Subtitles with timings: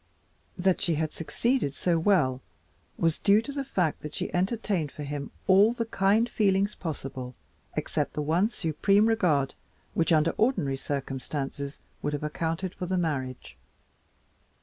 [0.57, 2.41] That she succeeded so well
[2.97, 7.35] was due to the fact that she entertained for him all the kind feelings possible
[7.75, 9.53] except the one supreme regard
[9.93, 13.55] which, under ordinary circumstances, would have accounted for the marriage.